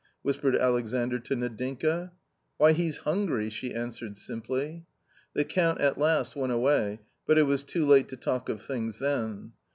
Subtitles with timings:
[0.23, 2.09] "whispered Alexandr to Nadinka."
[2.57, 4.87] Why, he's hungry I" she answered simply.
[5.35, 8.97] The Count at last went away, but it was too late to talk of things
[8.97, 9.51] then.